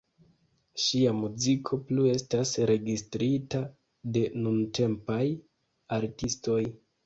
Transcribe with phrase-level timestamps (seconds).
[0.83, 3.61] Ŝia muziko plu estas registrita
[4.19, 5.23] de nuntempaj
[6.03, 6.61] artistoj.